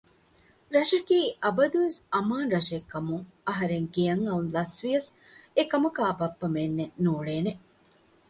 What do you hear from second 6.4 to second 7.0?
މެންނެއް